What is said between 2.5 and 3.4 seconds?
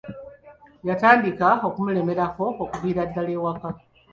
okuviira ddala